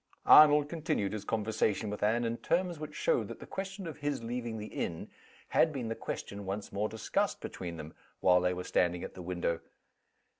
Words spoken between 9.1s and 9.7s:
the window.